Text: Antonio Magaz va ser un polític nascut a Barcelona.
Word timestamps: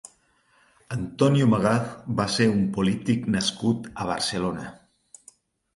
Antonio 0.95 1.49
Magaz 1.51 1.91
va 2.21 2.27
ser 2.37 2.49
un 2.55 2.65
polític 2.79 3.29
nascut 3.37 3.91
a 4.07 4.11
Barcelona. 4.15 4.67